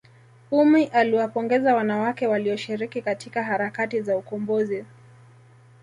ummy 0.51 0.85
aliwapongeza 0.85 1.75
wanawake 1.75 2.27
waliyoshiriki 2.27 3.01
katika 3.01 3.43
harakati 3.43 4.01
za 4.01 4.17
ukombozi 4.17 4.85